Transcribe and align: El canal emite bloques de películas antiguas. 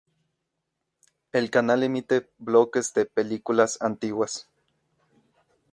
El 1.31 1.51
canal 1.51 1.83
emite 1.83 2.27
bloques 2.39 2.95
de 2.95 3.05
películas 3.05 3.77
antiguas. 3.83 4.49